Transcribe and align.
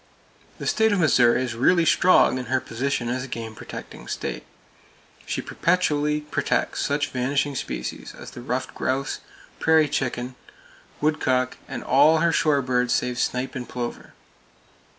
The 0.57 0.65
state 0.65 0.91
of 0.91 0.99
Missouri 0.99 1.43
is 1.43 1.53
really 1.53 1.85
strong 1.85 2.39
in 2.39 2.45
her 2.47 2.59
position 2.59 3.07
as 3.07 3.23
a 3.23 3.27
game 3.27 3.53
protecting 3.53 4.07
state. 4.07 4.43
She 5.27 5.43
perpetually 5.43 6.21
protects 6.21 6.81
such 6.81 7.11
vanishing 7.11 7.53
species 7.53 8.15
as 8.17 8.31
the 8.31 8.41
ruffed 8.41 8.73
grouse, 8.73 9.19
prairie 9.59 9.87
chicken 9.87 10.29
(pinnated 10.29 10.35
grouse), 10.43 11.01
woodcock, 11.01 11.57
and 11.67 11.83
all 11.83 12.17
her 12.17 12.31
shore 12.31 12.63
birds 12.63 12.95
save 12.95 13.19
snipe 13.19 13.53
and 13.53 13.69
plover. 13.69 14.13